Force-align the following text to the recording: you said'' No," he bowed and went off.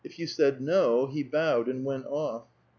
you 0.15 0.25
said'' 0.25 0.59
No," 0.61 1.05
he 1.05 1.21
bowed 1.21 1.67
and 1.69 1.85
went 1.85 2.07
off. 2.07 2.47